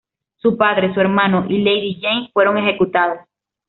Su 0.37 0.57
padre, 0.57 0.91
su 0.95 0.99
hermano 0.99 1.45
y 1.47 1.59
Lady 1.59 2.01
Jane 2.01 2.31
fueron 2.33 2.57
ejecutados. 2.57 3.19